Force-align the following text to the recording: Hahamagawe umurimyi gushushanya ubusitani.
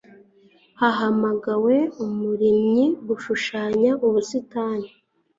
Hahamagawe 0.81 1.75
umurimyi 2.03 2.85
gushushanya 3.07 3.91
ubusitani. 4.05 4.89